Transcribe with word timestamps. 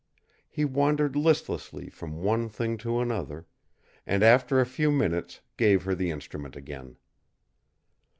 He 0.49 0.65
wandered 0.65 1.15
listlessly 1.15 1.87
from 1.87 2.23
one 2.23 2.49
thing 2.49 2.75
to 2.79 3.01
another, 3.01 3.45
and 4.03 4.23
after 4.23 4.59
a 4.59 4.65
few 4.65 4.89
minutes 4.89 5.41
gave 5.57 5.83
her 5.83 5.93
the 5.93 6.09
instrument 6.09 6.55
again. 6.55 6.95